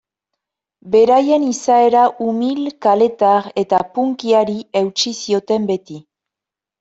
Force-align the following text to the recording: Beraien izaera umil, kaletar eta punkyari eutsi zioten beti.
Beraien 0.93 1.43
izaera 1.47 2.05
umil, 2.27 2.61
kaletar 2.85 3.49
eta 3.65 3.81
punkyari 3.99 4.57
eutsi 4.81 5.15
zioten 5.19 5.69
beti. 5.73 5.99